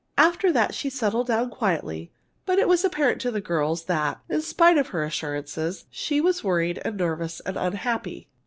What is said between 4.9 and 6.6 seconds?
assurances, she was